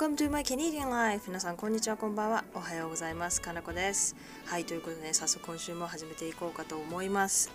[0.00, 1.24] Welcome to my Canadian life!
[1.26, 2.42] 皆さん、こんにちは、こんばんは。
[2.54, 3.42] おはようございます。
[3.42, 4.16] かなこです。
[4.46, 7.50] はい、ということで、ね、早速今週も始めていこうかと思います。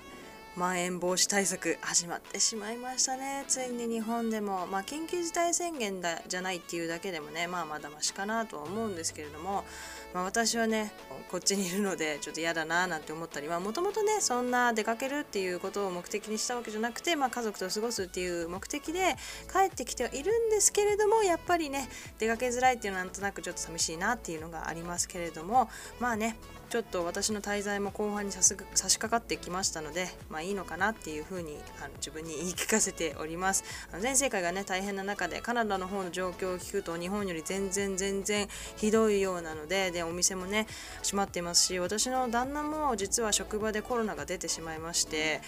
[0.56, 3.44] まん延防止対策始まってしまいましたね。
[3.46, 9.66] ついに日本でも、まあ、緊急事態宣言だじゃないっていうだけでもね、まあ、まだましかなとは思うんですけれども、
[10.14, 10.94] まあ、私はね、
[11.30, 19.18] こっちにいるのでちょっと嫌だななんて思ったり、もともとね、そんな出かけるっていうことを目的にしたわけじゃなくて、まあ、家族と過ごすっていう目的で
[19.52, 26.38] 帰ってきてはいるんですけれども、やっぱりね、出かけづらいっていうのはなんとなくちょっと寂しいなっていうのがありますけれども、まあね、
[26.70, 33.64] ちょっと私の滞在も後半に差し掛かってきましたので、まあいいのかなっていうふうにあの自分に言い聞かせております。
[33.92, 38.48] あの全世界がね、大変な中でカナダの方の状況を聞くと日本より全然全然
[38.78, 40.68] ひどいようなので、で、お店もね、
[41.04, 45.42] 閉まっていますし、私の旦那も実は職場でコロナが出てしまいまして、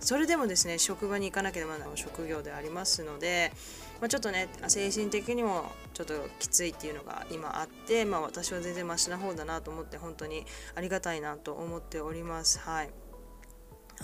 [0.00, 3.52] それでもですね、職場に行かなければならない職業でありますので、
[4.00, 12.58] まあ、ちょっとね精神的にもちょっときついっていうのが今あって、まあ、私は全然マシな方だなと思って本当にありがたいなと思っております。
[12.58, 12.90] はい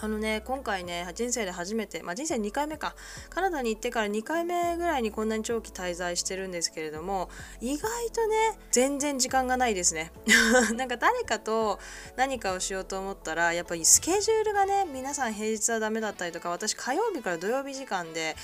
[0.02, 2.94] あのね、今回ね、人生で初めて、まあ、人生2回目か、
[3.28, 7.28] カナダに行ってから2回目ぐらいにこんなに長期滞在してるんですけれども、
[7.60, 10.12] 意外とね、全然時間がないですね。
[10.74, 11.78] なんか誰かと
[12.16, 18.36] 何かをしようと思ったら、やっぱりスケジュールがね、皆さん平日はダメだったりとか、私火曜日から土曜日時間で、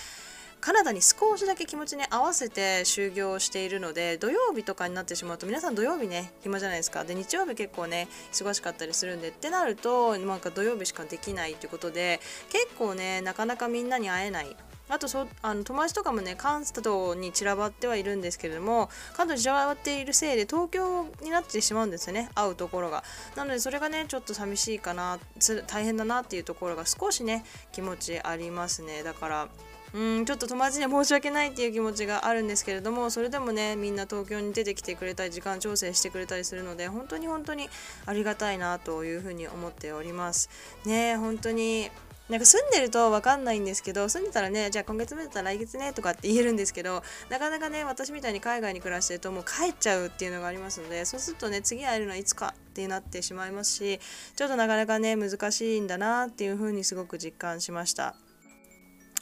[0.67, 7.05] カナダに少しだけ気持ちに合わせて就業しているので土曜日とかになってしまうと皆さん土曜日ね暇じゃないですか。
[7.05, 12.19] で日曜日結構ね忙しかったりするんでってなるとなんか土曜日しかできないっていうことで
[12.51, 14.57] 結構ねなかなかみんなに会えない。
[14.89, 23.05] あとそあの友達とかもね関東に散らばってはいるんですけれども関東に散らばっているせいで東京になってしまうんですよね会うところが。
[23.37, 25.21] なのでそれがねちょっと寂しいかな
[25.69, 29.05] 大変だなっていうところが少しね気持ちありますね。
[29.05, 29.49] だから
[29.95, 37.69] うんちょっと友達に申し訳ないっていう気持ちがあるんですけれどもそれでもねみんな東京に出てきてくれたり時間調整してくれたりするので本当に本当に
[38.05, 40.51] ありがたいなというふうに思っております。
[40.85, 41.91] ね本当に
[42.29, 54.01] なんか住んでると分かんないんですけど住んでたらねじゃあ今月目だったら来月ねとかって言えるんですけどなかなかね私みたいに海外に暮らしてるともう帰っちゃうっていうのがありますのでそうするとね次会えるのはいつかってなってしまいますし
[54.35, 58.17] ちょっとなかなかね難しいんだなっていうふうにすごく実感しました。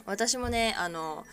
[0.05, 1.25] 私もねあの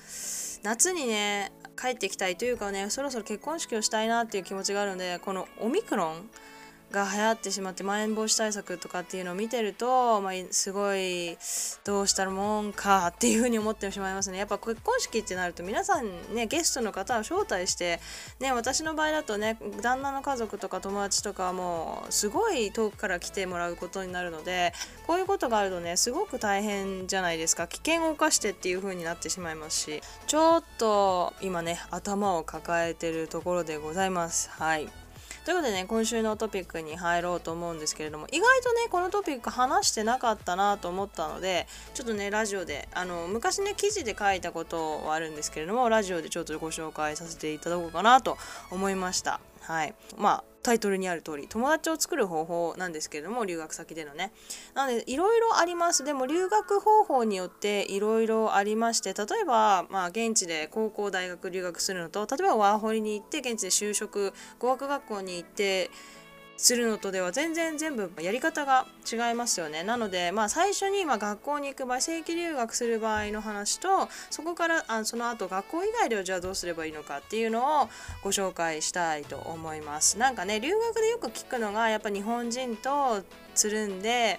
[0.62, 6.30] 夏にね帰ってきたいというかねそろそろ結婚式をしたいなっていう気持ちがあるのでこのオミクロン
[6.92, 11.36] が流行ってしまってまん延防止対策とかっていうのを見てると、まあ、すごい
[11.84, 14.38] どうしたらもんかっていうふうに思ってしまいますね。
[14.38, 18.00] やっぱ結婚式ってなると皆さんねゲストの方を招待して
[18.38, 24.72] ね私の場合だとね旦那の家族とか友達とかもすごい遠くから来てもらうことになるので
[25.06, 27.66] こういうことがあるとねすごく大変じゃないですか。
[27.66, 34.50] 危険を冒してっていう風になってしまいますしちょっと今ね頭を抱えてるところでございます。
[34.50, 35.01] はい。
[35.44, 48.38] ということでね今週のトピックに入ろうと思うんですけれども意外とねこのトピック話してなかったなと思ったのでちょっとねラジオであの昔ね記事で書いたことはあるんですけれどもラジオでちょっとご紹介させていただこうかなと
[48.70, 49.40] 思いました。
[49.62, 49.94] はい。
[50.16, 54.32] まあタイトルにある通り友達を作る方法なんですけれども留学先でのね。
[54.74, 56.04] なのでいろいろあります。
[56.04, 65.90] でも留学方法によっていろいろありまして例えばまあ現地で高校大学留学するのと例えばワーホリに行って現地で就職語学学校に行って
[66.62, 69.82] するのとでは全然全部やり方が違いますよね。
[69.82, 77.88] なのでまあ最初にま学校に行く場合正規留学する場合の話とそこからあその後学校以外ではじゃあどうすればいいのかっていうのを
[78.22, 80.18] ご紹介したいと思います。
[80.18, 83.24] なんかね留学でよく聞くのがやっぱ日本人と
[83.56, 84.38] つるんで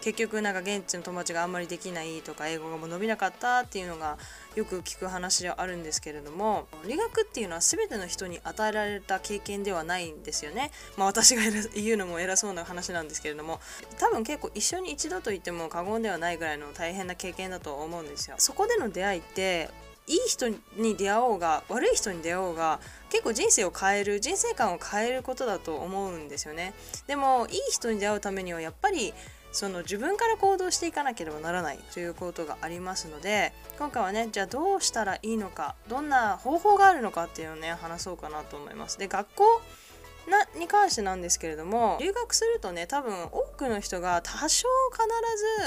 [0.00, 4.18] 結局なんか現地の友達があんまりできないとか英語がもう伸びなかったっていうのが
[4.54, 10.70] よく聞く話ではあるんですけれども理学っていうのは全ての人に与えられた経験ではないんですよね。
[10.96, 11.42] まあ私が
[11.74, 13.60] 言うのも偉そうな話なんですけれども
[13.98, 18.36] 多分結構一緒に一度と言っても過言ではないぐらいの大変な経験だと思うんですよ。
[18.38, 19.70] そこでの出会いって
[20.06, 22.80] いい人に出会おうが悪い人に出会おうが
[23.10, 26.74] 結構人生を変える人生観を変えることだと思うんですよね
[27.06, 29.14] でもいい人に出会うためにはやっぱり
[29.52, 38.98] その自分から行動していかなければならないということがありますので今回はねじゃあどうしたらいいのかどんな方法があるのかっていうのをね話そうかなと思います。
[38.98, 39.44] で学校
[40.30, 44.68] なに関してなんですけれども留学するとね多分多くの人が多少必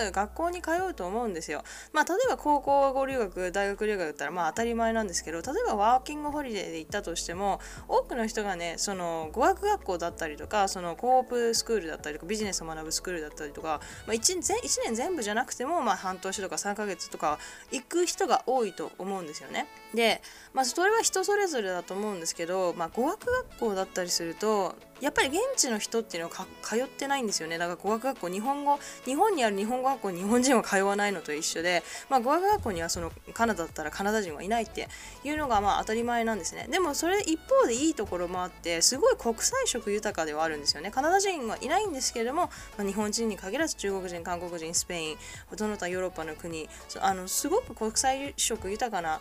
[0.01, 1.63] ず学校に通うと思うんですよ。
[1.91, 14.41] まあ例えば高校語留学大学留学だったらまあ当たり前なんですけど例えばワーキングホリデーで行ったとしても多くの人がねその語学学校だったりとかそのコープスクールだったりとかビジネスを学ぶスクールだったりとか、まあ、1, 1
[14.85, 17.39] 年全部じゃなくてもまあ半年とか3ヶ月とか
[17.71, 19.67] 行く人が多いと思うんですよね。
[19.93, 20.21] で、
[20.53, 27.57] まあ、それは人それぞれだと思うんですけど、まあ、語学学校だったりするとやっぱり現地の人っていうのは通ってないんですよね。
[27.57, 34.87] だから語学学校日本語日本にある日本語学校に日本人は通わないのと一緒で、まあ、語学学校にはそのカナダだったらカナダ人はいないって
[35.25, 36.67] いうのがまあ当たり前なんですね。
[36.71, 40.91] でもそれ一方でいいところもあってすごい国際色豊かではあるんですよね。
[40.91, 42.43] カナダ人はいないんですけれども、
[42.77, 45.17] まあ、日本人に限らず中国人韓国人スペイン
[45.57, 46.69] その他ヨーロッパの国
[47.01, 49.19] あのすごく国際色豊かな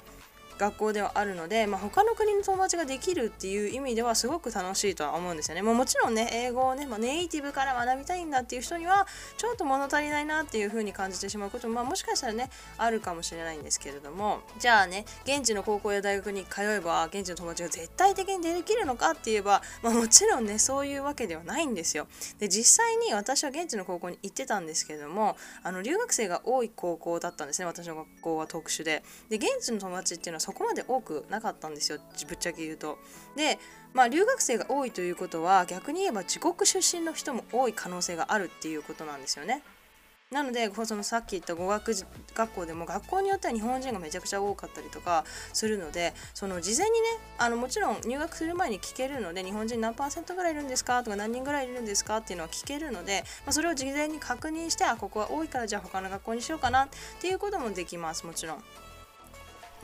[0.62, 5.62] 学校ではあるので、まあ、他の国の友達ができるっていう意味ではすごく楽しいとは思うんですよね。
[5.62, 9.06] ももちろんね英語をね、まあ、ネイティブから学びたいんだっていう人には
[9.36, 12.48] ちょっと物足りないなっていう風に感じてしまうことも、まあ、もしかしたらね
[12.78, 22.06] あるかもしれないんですけれどもじゃあね現地の高校や大学に通えば現地の友達が絶対的にできるのかって言えば、まあ、もちろんねそういうわけではないんですよ。
[22.38, 29.02] で実際に私は現地の高校に行ってたんですけれどもあの留学生が多い高校だったんですね私の学校は特殊で。
[29.28, 32.98] で現地の友達っていうのはそこまで多くなかったんですよぶっちゃけ言うと。
[33.36, 33.58] で
[33.94, 39.62] まあ留学生が多いということは逆に言えば自国出身の人も多い可能性があるっていうことなんですよね。
[40.30, 41.92] なのでそのさっき言った語学
[42.34, 47.06] 学校でも学校によっては日本人がめちゃくちゃ多かったりとかするのでその事前にね
[47.36, 51.02] あのもちろん入学する前に聞けるので日本人何パーセントぐらいいるんですか？
[51.02, 52.16] とか何人ぐらいいるんですか？
[52.16, 56.88] っていうのは聞けるので、まあ、それを事前に確認してあここは多いからじゃあ他の学校にしようかなっ
[57.20, 58.64] ていうこともできますもちろん。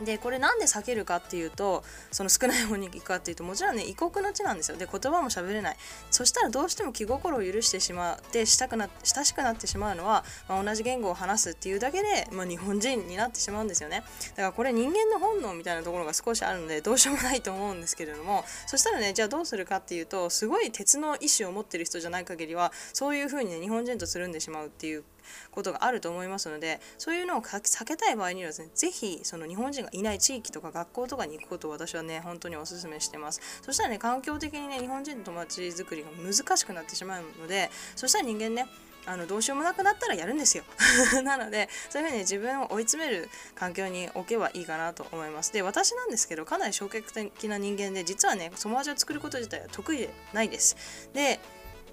[0.04, 4.76] でこれなんで避けるかっていうとその少ない方に行くかっていうともちろんね異国の地なんですよ。
[4.76, 5.76] で言葉も喋れない。
[6.10, 14.02] そしたらどうしても気心を許してしまってしたくな親しくなってしまうのは、まあ、同じ言語を話すっていうだけで、まあ、日本人になってしまうんですよね。
[14.30, 25.04] だからこれ人間の本能みたいなところが少しあるのでどうしようもないと思うんですけれどもそしたらねじゃあどうするかっていうとすごい鉄の意志を持ってる人じゃない限りはそういうふうにね日本人とつるんでしまうっていう
[25.50, 33.40] ことがあると思いますのでそういうのを避けたい場合にはですね是非その日本人がいない地域とか学校とかに行くことを私はね本当にお勧めしてます。
[33.62, 38.66] そしたらね環境的にね日本人の友達作りが難しくなってしまうのでそしたら人間ね
[39.08, 40.64] あのどうしようもなくなったらやるんですよ。
[41.24, 45.52] なのでそういうふうに自分を追い詰める環境に置けばいいかなと思います。
[45.52, 50.76] で私なんですけどかなり消極的な人間で実はね友達を作ること自体は得意でないです。
[51.14, 51.40] で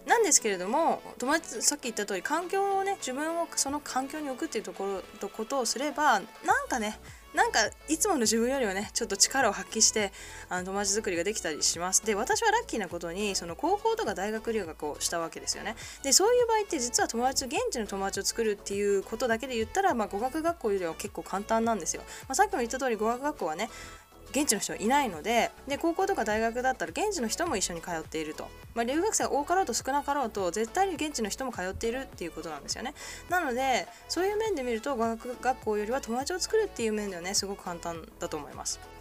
[0.06, 6.24] なんですけれども友達さっき言った通り環境をね自分をその環境に置くっていうところとことをすればなん
[6.69, 7.00] かね
[7.36, 7.60] なんか
[7.90, 10.13] いつもの自分よりはねちょっと力を発揮して
[10.50, 12.06] あの友達作りができたりします。
[12.06, 15.75] で私はラッキーなことにその高校とか大学留学をしたわけですよね。
[16.02, 23.69] でそういう場合って実は友達現地の友達を作るっていうことだけで言ったら、まあ、語学学校よりは結構簡単なんですよ、まあ、さっきも言った通り語学学校はね
[24.36, 32.94] 現地の人はいないのでで高校とか大学だったら現地の人も一緒に通っていると、まあ、留学生が多かろうと少なかろうと絶対に現地の人も通っているっていうことなんですよね。
[33.30, 38.94] なのでそういう面で見ると語学学校よりは友達を作るっていう面ではねすごく簡単だと思います。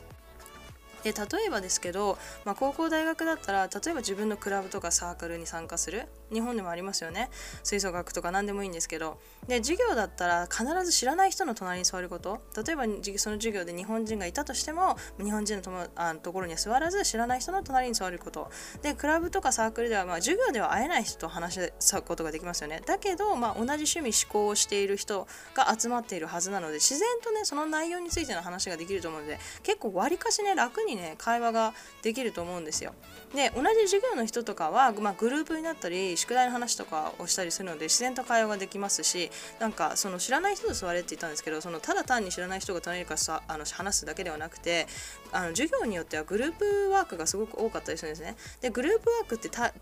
[1.04, 6.08] で例えばですけど、まあ、高校大学だったら例えば自分のクラブとかサークルに参加する。
[6.32, 7.30] 日本でもありますよね。
[7.62, 9.20] 吹奏楽とか何でもいいんですけど。
[9.46, 12.40] で授業だったら必ず知らない人の隣に座ること。
[12.56, 12.84] 例えば
[13.18, 18.50] その授業で日本人がいたとしても日本人のともあのところには座らず知らない人の隣に座ること。
[18.82, 22.82] でクラブとかサークルでは、まあ、授業では会えない人と話すことができますよね。
[22.86, 32.94] だけど、まあ、同じ趣味思考をしている人が集まっているはずなので自然とねその内容についての話ができると思うので結構わりかしね楽にね会話ができると思うんですよ。
[33.34, 44.86] で同じ授業の人とかは、まあ、グループになったり宿題の話とかをしたりするので自然と会話ができますしなんかその知らない人と座れって言ったんですけどそのただ単に知らない人が隣からさあの話すだけではなくて
[45.32, 48.36] あの授業によってはグループワークがすごく多かったりするんですね。
[48.60, 49.72] でグループワークって大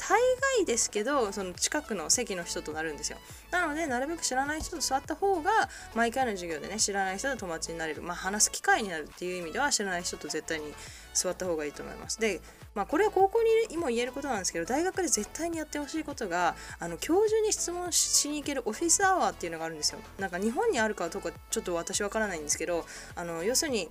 [0.57, 3.19] 概ですけどその近くの席の人となるんですよ。
[3.51, 5.51] なのでなるべく知らない人と座った方が
[5.95, 8.03] 毎回の授業でね知らない人と友達になれる。
[8.03, 10.73] まあ話す機会になるっていう意味では知らない人と絶対に
[11.15, 12.21] 座った方がいいと思います。
[12.21, 12.41] で
[12.75, 19.99] まあ、これは高校にも言えることなんですけど大学で絶対にやってほしいことがあの教授に質問しに行けるオフィスアワーっていうのがあるんですよ。
[20.19, 23.91] なんか日本にあるかどうかちょっと私わからないんですけどあの要するに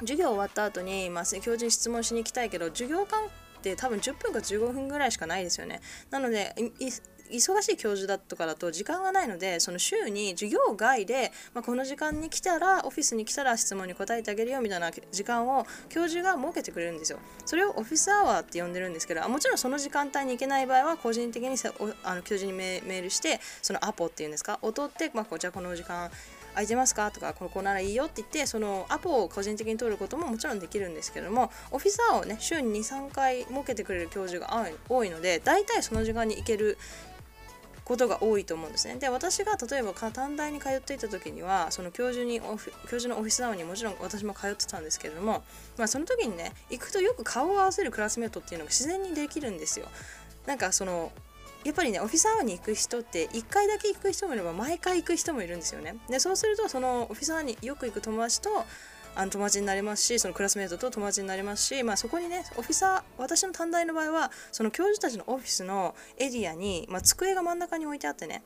[0.00, 3.28] 授業終わった後に、まあ、教授に質問しに行きたいけど授業間っ
[3.62, 5.80] て多分10分か15分ぐらいしかないですよね。
[6.10, 6.54] なので
[7.30, 17.18] 忙しい教授だとかだと時間がないのでその週に授業外で、まあ、この時間に来たらオフィスに来たら質問に答えてあげるよみたいな時間を教授が設けてくれるんですよ。
[17.46, 21.56] それをオフィスアワーって呼んでるんですけどもちろんその時間帯に行けない場合は個人的に
[22.04, 24.58] あの教授にメールしてそのアポっていうんですか？
[24.62, 26.10] を取って、まあ、じゃあこの時間
[26.54, 27.10] 空いてますか？
[27.10, 36.78] とかここならいいよって言ってそのアポを個人的に取ることももちろんできるんですけどもオフィスアワーをね週に23回設けてくれる教授が多いので大体その時間に行ける
[37.88, 38.96] ことが多いと思うんですね。
[38.96, 42.58] で私が例えば短大に通っていた時にはその教授に教
[42.90, 45.42] 授のオフィスアワーにもちろん私も通ってたんですけれども、
[45.78, 49.86] まあ、その時にね行くとよく顔を合わせるクラスメートっていうのが自然にできるんですよ。
[50.46, 51.10] なんかその
[51.64, 55.96] やっぱりねオフィスアワーに行く人って1回だけ行く人もいれば毎回行く人もいるんですよね。
[56.10, 58.50] でそうするとそのオフィスアワーによく行く友達と
[59.18, 68.44] あの友達になれますしそのクラスメートと友達になれますし、まあ、そこにねオフィサー私の短大の場合はその教授たちのオフィスのエリアに、まあ、机が真ん中に置いてあってね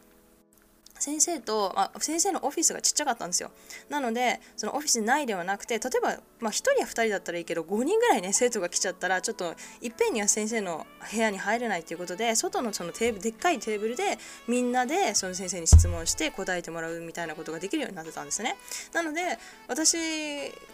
[1.02, 3.50] 先生と、まあ、先生のオフィスがちっちゃかったんですよ。
[3.88, 14.16] なので、そのオフィス内ではなくて、例えば、まあ、1人や2人だったらいいけど、5人ぐらいね、生徒が来ちゃったら、ちょっといっぺんには先生の部屋に入れないということで、外のそのテーブル、でっかいテーブルで、
[14.46, 18.56] みんなでその先生に質問して答えてもらうみたいなことができるようになってたんですね。
[18.92, 19.96] なので、私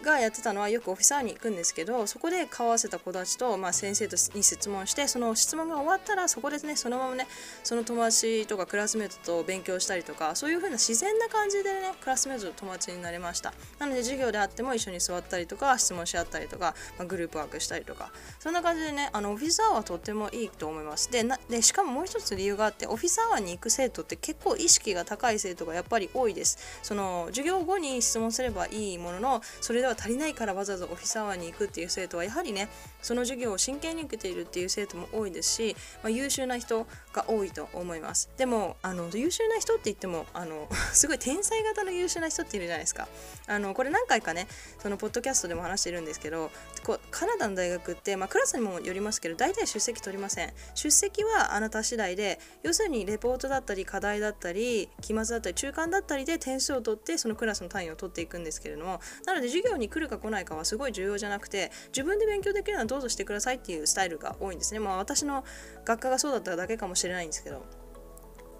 [0.03, 7.27] がやってたのはよくオフィサーに行くんですけど、そこで顔合わせた子たちと、まあ、先生とに質問して、その質問が終わったら、そこでね、そのままね、
[7.63, 13.53] その友達とかクラスメートと勉強したりとか、そういうふうな自然な感じでねクラスメートと友達になれました。
[13.79, 21.11] なので授業であっても一緒に座ったりとか質問し合ったりとか、まあ、グループワークしたりとかそんな感じでねあのオフィスアワーはとってもいいと思います。
[21.11, 26.57] ででしかももう一つ理由があってオフィスアワーに行く生徒って結構意識が高い生徒がやっぱり多いです。
[26.83, 32.69] その授業後に質問すればいいもののそれでは足りないからわざわざオフィスアワーに行くっていう生徒はやはりね
[33.01, 38.29] その授業を真剣に受けているっていう生徒も多いですし、まあ、優秀な人が多いと思います。
[38.37, 43.07] でもあの優秀な人って言ってももあの すごい天才型の優秀な人っているじゃないですか。
[43.47, 44.47] あのこれ何回かね
[44.81, 46.51] そのポッドキャストでも話してるんですけど
[46.83, 50.53] こうカナダの大学って、まあ、クラスにもよりますけど大体出席取りません。
[50.75, 64.79] 出席はあなた次第で要するにレポートだったり課題だったり期末だったり中間だったりで点数を取ってそのクラスの単位を取っていくんですけれどもなので授業に来るか来ないかはすごい重要じゃなくて自分で勉強できるのはどうぞしてくださいっていうスタイルが多いんですね。
[64.79, 65.43] まあ私の
[65.85, 67.78] 学科がそうだっただけかもしれないんですけど。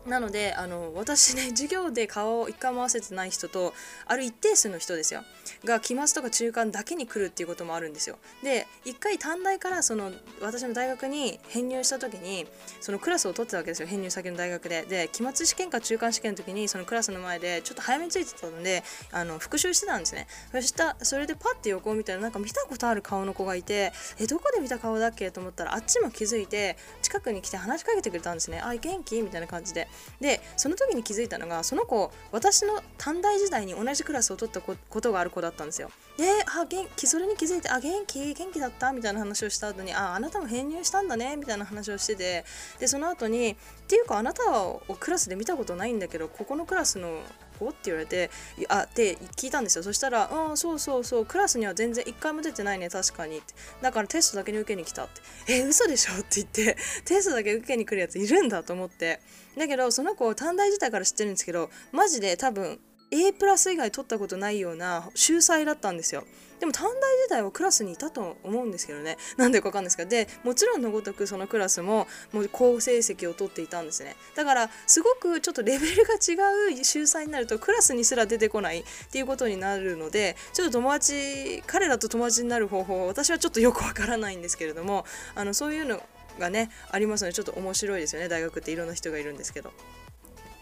[0.05, 3.73] なのであの私ね 授業で顔を一回も合わせてない人と
[4.05, 5.23] ある一定数の人ですよ。
[5.65, 8.17] が期末とか中間だけに来るっていうこともあるんですよ。
[8.43, 12.47] で一回短大からその私の大学に編入した時に
[12.81, 13.87] そのクラスを取ってたわけですよ。
[13.87, 14.83] 編入先の大学で。
[14.83, 20.27] で期末試験か中間試験の時にそのクラスの前でちょっと早めについてたのであの復習してたんですね。
[20.51, 25.29] そしたそれでパッて横を見たらなんか見たことある顔の子がいてえどこで見た顔だっけ？
[25.31, 28.61] と思ったらあっちも気づいて近くに来て話しかけてくれたんですね。
[28.61, 29.21] あ元気？
[29.21, 29.88] みたいな感じで。
[30.19, 35.89] でその時に気づいたのがその子私の短大時代に同じクラスを取ったことがある子だったんですよ。
[36.17, 42.45] であ元気それに気づいてあ元気元気だったみたいな話をした後にああなたも編入したんだねみたいな話をしてて
[42.79, 43.55] でその後にっ
[43.87, 47.21] ていうかあなたをクラスで見たことないんだけどここのクラスの
[47.59, 48.31] 子って言われて
[48.69, 49.83] あで聞いたんですよ。
[49.83, 51.25] そしたら「うんそうそうそう。
[51.25, 53.53] クラスには全然1回も出てないね確かに」って。
[53.81, 55.21] だからテストだけに受けに来たって
[55.53, 56.77] 「え嘘でしょ?」って言って。
[57.05, 59.19] テストだけ受けに来るやついるんだと思って。
[59.57, 62.79] だけどその子短大自体から知ってるんですけどマジで多分
[63.11, 66.23] A プラス以外取ったことないような秀才だったんですよ。
[66.59, 69.17] でも短大時代はクラスにいたと思うんですけどね。
[69.37, 70.09] なんでかわかんないですけど。
[70.09, 74.15] でもちろんのごとくそのクラスももう高成績を取っていたんですね。
[74.35, 86.01] だからすごくちょっとレベルが違う秀才になるとクラスにすら出てこないっていうことになるのでちょっと友達彼らと友達になる方法私はちょっとよくわからないんですけれどもあのそういうの
[86.37, 88.27] がねありますのでちょっと面白いですよね。
[88.27, 89.71] 大学っていろんな人がいるんですけど。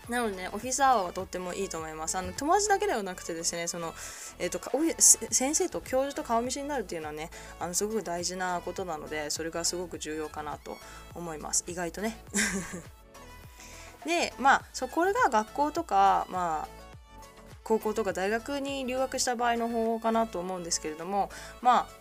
[0.10, 2.18] なのでね、オフィスアワーはとってもいいと思います。
[2.18, 3.94] あの友達だけではなくてですね、その
[4.40, 4.60] えーと、
[5.32, 10.78] 先生と教授と顔見知りになるっていうのはね、あのすごく大事なことなので、それがすごく重要かなと
[11.16, 11.64] 思います。
[11.68, 12.18] 意外とね。
[14.06, 16.78] で、まあ、そこれが学校とか、まあ、
[17.64, 21.30] 高校とか大学に留学した場合の方法かなと思うんですけれども、
[21.62, 21.97] まあ、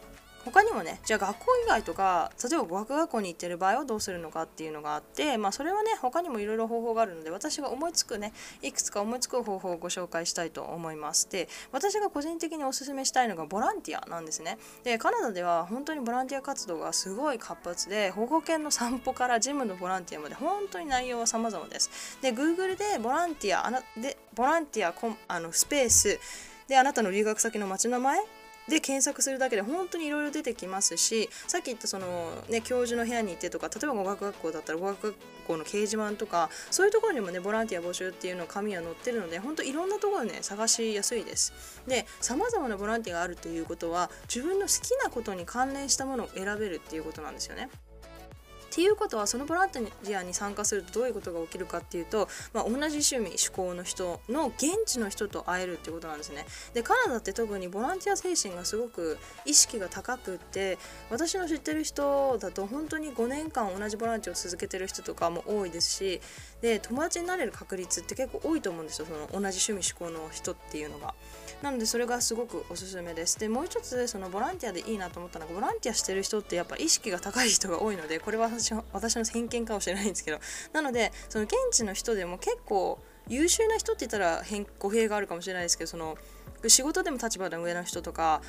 [0.47, 14.59] 他にもねじゃあ学校以外とか例えば語学学校に行ってる場合はどうするのかっていうのがあってまあそれはね他にもいろいろ方法があるので私が思いつくねいくつか思いつく方法をご紹介したいと思いますで私が個人的におすすめしたいのがボランティアなんですね。
[14.85, 22.19] でカナダでは本当にボランティア活動がすごい活発で保護犬の散歩からジムのボランティアまで本当に内容は様々です。
[22.23, 26.19] で Google でボランティアあなでボランティアコンあのスペース
[26.69, 28.21] であなたの留学先の町の前
[28.69, 41.53] で検索するだけで本当にいろいろ出てきますしさっき言ったそのね教授の部屋に行ってとか例えば語学学校だったら語学学校の掲示板とかそういうところにもねボランティア募集っていうの紙は載ってるので本当いろんなところね探しやすいです。
[41.87, 47.69] でさまざまなボランティアがあるということは自分の好きなことに関連したものを選べるっていうことなんですよね。
[48.67, 56.47] っていうことはそのボランティアに参加するとどういうことが起きるかっていうと、まあ、同じ趣味趣向の人の現地の人と会えるっていうことなんですね。
[56.75, 60.79] でカナダって特にボランティア精神がすごく意識が高くって
[61.11, 66.21] 私の知ってる人だと本当に5年間同じボランティアを続けてる人とかも多いですし
[66.61, 69.07] で友達になれる確率って結構多いと思うんですよ。
[69.07, 71.15] その同じ趣味趣向の人っていうのが。
[71.63, 73.39] なのでそれがすごくおすすめです。
[73.39, 80.39] でもう一つそのボランティアでいいなと思ったのがボランティアしてる人ってやっぱ意識が高い人が多いのでこれは私私の偏見かもしれないんですけど。
[80.73, 82.99] なのでその現地の人でも結構
[83.29, 84.43] 優秀な人って言ったら
[84.79, 86.17] 語弊があるかもしれないですけどその
[86.69, 88.41] 仕事でも立場の上の人とか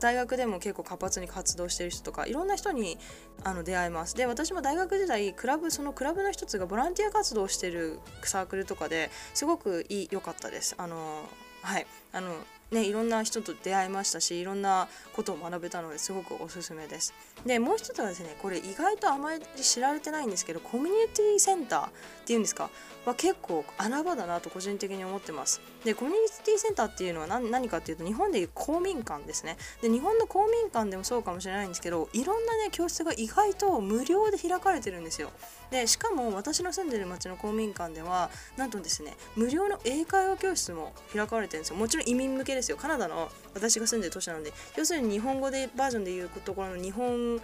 [0.00, 2.98] 大学でも結構活発に活動してる人とかいろんな人に
[3.44, 4.14] あの出会えます。
[4.14, 10.74] で私も大学時代クラブそのクラブの一つがボランティア活動をしてるサークルとかですごくいい良かったです。
[10.78, 11.28] あの
[11.62, 11.86] はい。
[12.12, 12.36] あの
[12.70, 17.14] ね、いろんな人と出会いましたしいろんなことを学べたのですごくおすすめです。
[17.44, 21.90] でもう一つはですねこれ意外とあまり知られてないんですけどコミュニティセンターっ
[22.26, 22.70] ていうんですか？
[23.04, 25.60] は結構穴場だなと個人的に思ってます。
[25.84, 29.56] でコミュニティセンターっていうのは何何かっていうと日本でいう公民館ですね。
[29.80, 35.30] で日本の公民館でもそうかもしれないんですけどいろんなね教室が意外と無料で開かれてるんですよ。
[35.70, 41.76] でしかも私の住んでる町の公民館ではなんとですね無料の英会話教室も開かれてるんですよ。
[41.76, 42.76] もちろん移民向けですよ。
[42.76, 47.40] カナダの私が住んでる都市なので要するに日本語でバージョンで言うところの日本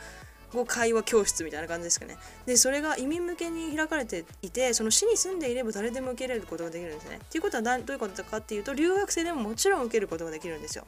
[0.53, 2.17] 語会話教室みたいな感じですかね。
[2.47, 7.21] でそれが移民向けに開かれていてその市に住んでいれば誰でも受け入れることができるんですね。
[7.25, 10.87] っていうことはどういうことかっていうと留学生でももちろん受けることができるんですよ。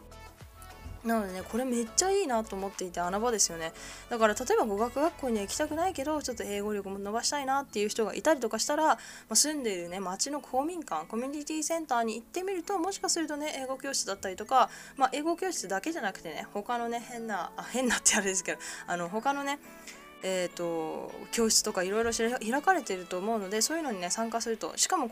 [1.04, 3.73] なのでねこれめっちゃいいなと思っていて穴場ですよね。
[4.08, 8.99] だから例えば語学学校には行きたくないけどちょっと英語力も伸ばしたいなっていう人がいたりとかしたら、ま
[9.30, 19.58] あ、住んでいるね町の公民館コミュニティセンターに行ってみるともしかするとね英語教室だったりとか、まあ、英語教室だけじゃなくてね他のね変なあ変なってあれですけどあの他のね
[20.26, 24.73] えーと、教室とかいろいろ開かれてると思うのでそういうのにね参加すると。
[24.76, 25.11] しかも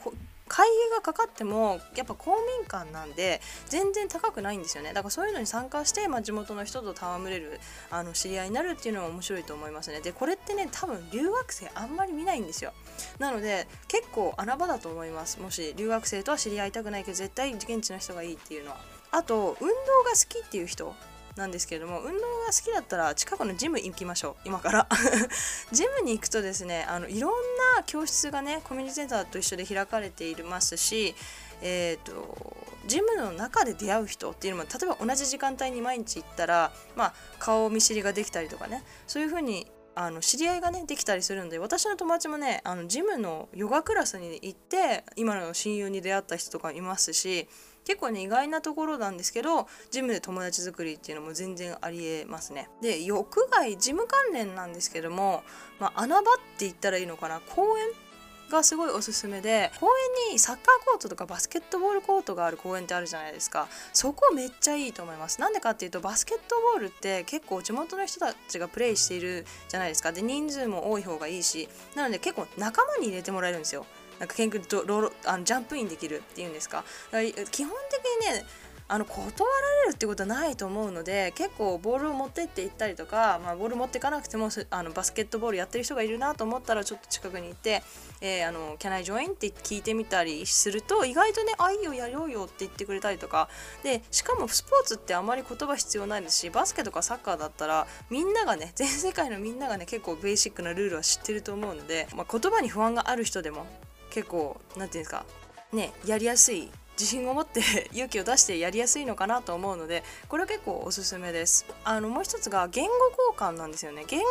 [0.48, 4.94] 会費がかかってもやっぱ公民館なんで全然高くないんですよね。
[4.94, 10.00] だからそういうのに参加して、まあ、地元の人と戯れるあの知り合いになるっていうのは面白いと思いますね。
[10.00, 12.72] でこれってね多分留学生あんまり見ないんですよ。
[13.18, 15.40] なので結構穴場だと思います。
[15.40, 18.78] もし留学生とは知り合いたくないけど絶対現地の人がいいっていうのは。
[19.10, 20.94] あと運動が好きっていう人
[21.36, 24.88] なんですけれども運動が好きだったら近くのジム行きましょう今から。
[25.72, 27.32] ジムに行くとですねあのいろん
[27.76, 31.14] な教室がねコミュニティセンターと一緒で開かれていますし
[31.62, 47.46] えーと、ジムの中で出会う人っていうのも例えば同じ時間帯に毎日行ったら、まあ、顔見知りができたりとかねそういう風にあの知り合いがねできたりするので私の友達もねあのジムのヨガクラスに行って今の親友に出会った人とかいますし
[47.84, 52.68] 結構ね意外なところなんですけどジムで友達作りっていうのも全然ありえますね。
[52.80, 55.42] で屋外ジム関連なんですけども、
[55.78, 57.40] まあ、穴場って言ったらいいのかな。
[57.40, 57.86] 公園
[58.50, 59.88] がすごいおすすめで公
[60.28, 63.66] 園にサッカーコートとかバスケットボールコートがある公園ってあるじゃないですか。
[63.92, 65.40] そこめっちゃいいと思います。
[65.40, 70.12] なんでかっていうとバスケットボールって結構地元の人たちがプレイしているじゃないですか。
[70.12, 73.86] で人数も多い方がいいしなので結構仲間に入れてもらえるんですよ。
[74.22, 76.84] なんか研究とロロあのジャンプインできるっていうんですか？
[77.50, 78.44] 基本的にね
[78.86, 87.82] あの断られるってことはないと思うので結構ボールを持ってって行ったりとか、まあ、ボール持っていかなくてもあのバスケットボールやってる人がいるなと思ったらちょっと近くに行って
[88.20, 93.48] 「えー、あの Can I join?」って聞いてみたりすると意外とね「あいいよやろうよ」って言ってくれたりとか
[93.82, 103.64] でしかもスポーツってあまり言葉必要ないですしバスケとかサッカーだったらみんながね全世界のみんながね結構ベーシックなルールは知ってると思うので、まあ、言葉に不安がある人でも
[104.12, 105.24] 結構何て言うんですか
[105.72, 111.64] ねやりやすい自信を持って 勇気を出してやりやすいのかなと思うのでこれは結構おすすめです。
[111.84, 112.92] あのもう一つが言語
[113.32, 114.04] 交換なんですよね。
[114.06, 114.26] 言語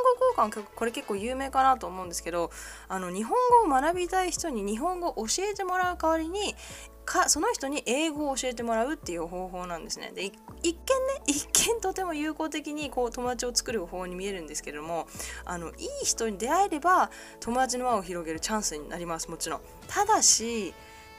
[0.46, 2.52] 交換これ結構有名かなと思うんですけど
[2.88, 6.56] あの日本語を学びたい人に日本語を教えてもらう代わりに
[7.04, 10.12] かその人に英語を教えてもらうっていう方法なんですね。
[10.13, 10.32] で
[10.63, 15.08] 一見ね 一見とても友好的にこう友達を作る方法に見えるんですけれども
[15.45, 19.62] あのいい人に出会えれば友達の輪を広げるチャンスになりますもちろん。
[19.88, 20.74] ただし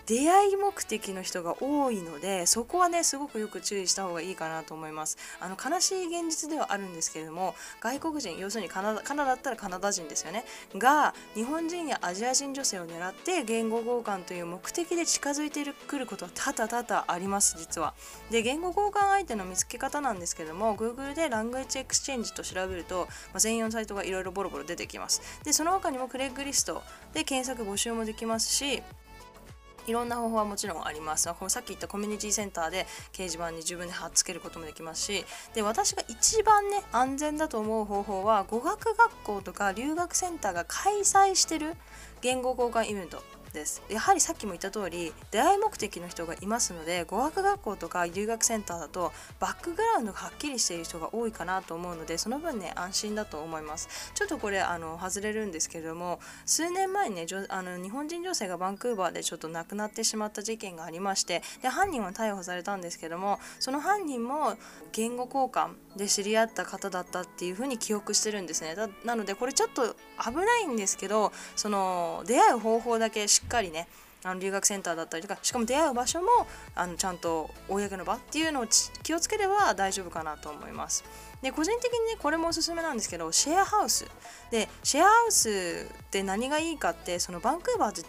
[0.07, 5.17] 出会い目的の人が多いのでそこはねすごくよく注意した方がいいかなと思います。
[5.41, 10.45] あの悲しい現実ではあるんですけれども外国人要するにカナダカナダだったらカナダ人ですよね。
[10.77, 17.95] が日本人やアジア人女性を狙って言語交換という目的で近づいてくることは多々多々あります実は。
[18.31, 25.23] で言語交換相手の見つけ方なんですけども Google で language exchange と調べると、まあ、専用サイトがいろいろボロボロ出てきます。
[25.45, 28.83] でその他にもクレッグリストで検索募集もできますし
[29.87, 31.49] いろんな方法はもちろんありますこの。
[31.49, 41.75] さっき言ったコミュニティセンターで掲示板に自分で貼っつけることもできますしで私が一番ね安全だと思う方法は語学学校とか留学センターが開催してる
[42.21, 43.83] 言語交換イベントです。
[43.89, 54.13] やはりさっきも言った通り出会い目的の人がいますので語学学校とか留学センターだとバックグラウンドがはっきりしている人が多いかなと思うのでその分ね安心だと思います。
[54.15, 64.57] ちょっとこれあの外れるんですけれども数年前にねあの日本人女性がバンクーバーでちょっと亡くなってしまった事件がありましてで犯人は逮捕されたんですけどもその犯人も
[64.93, 68.75] 言語交換で知り合った方だったっていうふうに記憶してるんですね。
[69.05, 73.89] なのでこれちょっと危ないんですけどその出会う方法だけしっかりね
[74.25, 76.29] あの留学センターだったりとかしかも出会う場所も
[76.77, 78.67] あのちゃんと公の場っていうのを
[79.03, 81.05] 気をつければ大丈夫かなと思います。
[81.43, 84.07] で個人的にねこれもおすすめなんですけどシェアハウス
[84.53, 88.03] でシェアハウスって何がいいかってそのバンクーバーって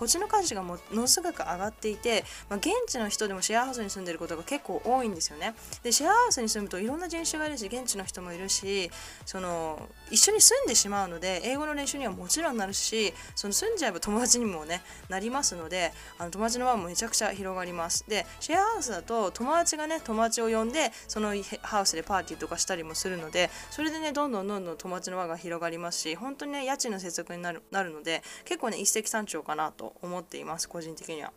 [0.00, 5.54] 土地の価値がものすごく上がっていて、まあ、現地の人でもシェアハウスに住んでることが結構多いんですよね。
[5.82, 8.90] でシェアハウスに住むといろんな人種がいるし現地の人もいるし
[9.26, 18.08] その一緒に住んでしまうので英語の練習にはもちろんなるしその住んじゃえば友達にもねなりますのであの友達の輪もめちゃくちゃ広がります。
[18.08, 31.32] でシェアハウスだと友達がね友達を呼んでそのハウスでパーティーとかしたりもするのでそれでねどんどんどんどん友達の輪が広がりますし本当にね家賃の接続になるなるので結構ね一石三鳥かなと思っています個人的には。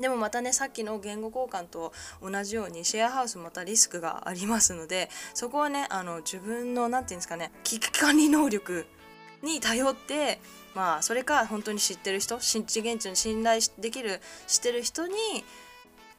[0.00, 8.86] でもまたねさっきの言語交換と同じようにシェアハウスまたリスクがありますのでそこはねあの自分の何て言うんですかね危機管理能力
[9.42, 10.40] に頼って
[10.74, 15.14] まあそれか本当に知ってる人現地に信頼できる知ってる人に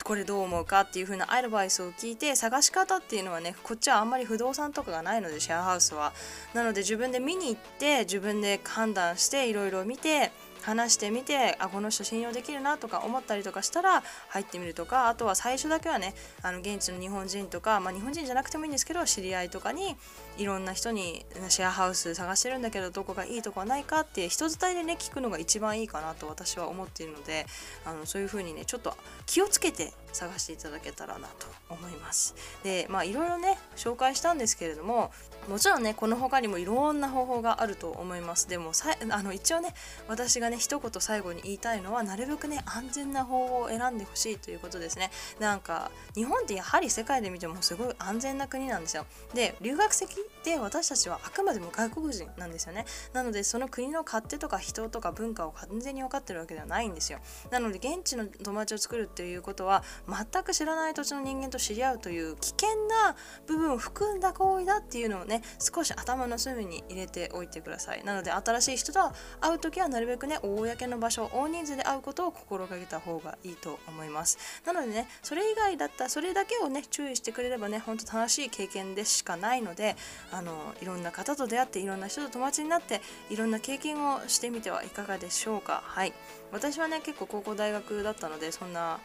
[0.06, 6.13] これどう思うかっていう風なアドバイスを聞いて探し方っていうのはねこっちはあんまり不動産とかがないのでシェアハウスは
[6.54, 10.32] なので自分で見に行って自分で判断していろいろ見て
[10.65, 19.95] 話してみてあこの人信用できるなとか思ったりとかしたら入ってみるとかあとは最初だけはねあの現地の日本人とか、まあ、日本人じゃなくてもいいんですけど知り合いとかに
[20.38, 27.45] いろんな人にシェアハウス探してるんだけどどこがいいとこはないかって人伝いでね聞くのが一番いいかなと私は思っているので
[27.86, 28.97] あのそういう風にねちょっと
[29.28, 32.36] 気をつけて探していただけたらなと思います。
[32.63, 35.12] でまあいろいろね紹介したんですけれども
[35.49, 38.47] もちろんねこの他にもいろんな方法があると思います。
[38.47, 39.73] でもさあの一応ね
[40.08, 45.12] 私がね一言最後に言いたいのはなるべくね安全な方法を選んでほしいということですね。
[45.39, 49.06] なんか日本ってやはり世界で見てもすごい安全な国なんですよ。
[49.34, 52.86] で留学先で私たちはあくまでも外国人なんですよね。
[53.13, 57.19] なのでその国の勝手とか人とか文化を完全に分かってるわけではないんですよ。
[57.51, 63.15] なので現地の友達を作るっていうことは全く知らない土地の人間と知り合うという危険な
[63.48, 68.04] 部分を含んだ行為だっていうのをね少し頭の隅に入れておいてください。
[68.04, 69.00] なので新しい人と
[69.41, 74.38] 会う時はなるべくね公の場所大人数で会うことを心がけた方がいいと思います。
[74.65, 79.96] なのでねそれ以外だったらそれだけをね注意してくれればねほんと楽しい経験でしかないので
[80.32, 85.82] あのいろんな方と出会っていろんな人と友達になっていろんな経験をしてみてはいかがでしょうか。
[85.86, 86.13] はい。
[86.52, 89.00] 私はね結構高校大学だったのでそんな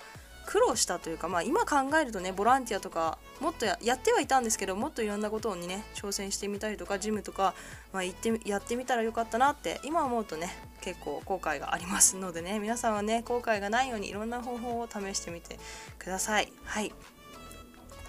[0.46, 7.54] 苦労したというか、まあ、今考えるとねボランティアとかもっとやってはいたんですけどもっといろんなことにね挑戦してみたりとかジムとか、
[7.92, 10.48] まあ、行ってやってみたらよかったなって今思うとね
[10.80, 15.58] 結構後悔がありますのでね皆さんはね後悔がないようにいろんな方法を試してみて
[15.98, 16.52] ください。
[16.64, 16.92] はい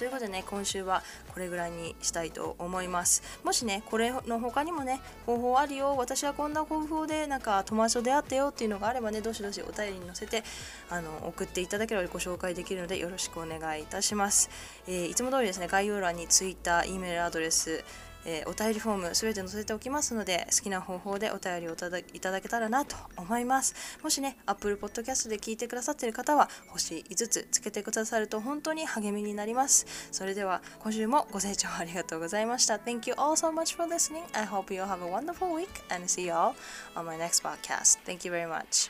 [0.01, 3.21] ということでね今週はこれぐらいにしたいと思います。
[3.43, 5.95] もしねこれの他にもね方法あるよ。
[5.95, 10.43] 私はこんな方法でなんか友達と出会ったよっていうのがあればねどしどしお便りに載せて
[10.89, 14.49] あの送っていただければご紹介できるのでよろしくお願いいたします、
[14.87, 17.83] えー、いつも通りですね概要欄に Twitter、E メールアドレス
[18.25, 35.07] えー、お便りフォームすべて載せておきますので好きな方法でお便りをいただけたらなと思いますもしね Apple Podcast で聞いてくださっている方は星5つつけてくださると本当に励みになりますそれでは今週もご清聴ありがとうございました Thank you all so much for listening I hope you have a
[35.07, 36.55] wonderful week and see you all
[36.95, 38.89] on my next podcast Thank you very much